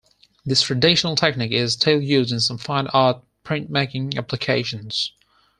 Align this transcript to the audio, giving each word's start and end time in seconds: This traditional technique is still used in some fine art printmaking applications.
This 0.43 0.63
traditional 0.63 1.15
technique 1.15 1.51
is 1.51 1.73
still 1.73 2.01
used 2.01 2.31
in 2.33 2.39
some 2.39 2.57
fine 2.57 2.87
art 2.87 3.23
printmaking 3.45 4.17
applications. 4.17 5.11